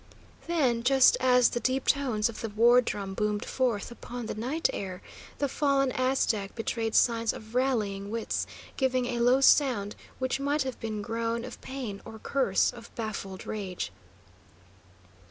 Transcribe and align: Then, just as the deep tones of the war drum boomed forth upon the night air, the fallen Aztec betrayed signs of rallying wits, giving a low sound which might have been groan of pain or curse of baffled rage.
Then, 0.47 0.81
just 0.81 1.15
as 1.19 1.49
the 1.49 1.59
deep 1.59 1.85
tones 1.85 2.27
of 2.27 2.41
the 2.41 2.49
war 2.49 2.81
drum 2.81 3.13
boomed 3.13 3.45
forth 3.45 3.91
upon 3.91 4.25
the 4.25 4.33
night 4.33 4.67
air, 4.73 4.99
the 5.37 5.47
fallen 5.47 5.91
Aztec 5.91 6.55
betrayed 6.55 6.95
signs 6.95 7.33
of 7.33 7.53
rallying 7.53 8.09
wits, 8.09 8.47
giving 8.77 9.05
a 9.05 9.19
low 9.19 9.41
sound 9.41 9.95
which 10.17 10.39
might 10.39 10.63
have 10.63 10.79
been 10.79 11.03
groan 11.03 11.45
of 11.45 11.61
pain 11.61 12.01
or 12.03 12.17
curse 12.17 12.71
of 12.73 12.89
baffled 12.95 13.45
rage. 13.45 13.91